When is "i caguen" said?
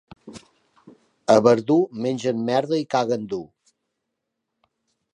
2.87-3.31